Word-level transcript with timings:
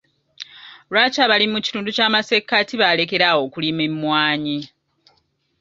Lwaki 0.91 1.17
abalimi 1.25 1.53
mu 1.55 1.59
kitundu 1.65 1.89
ky'amassekkati 1.97 2.73
baalekeraawo 2.81 3.39
okulima 3.47 3.81
emmwanyi? 3.89 4.59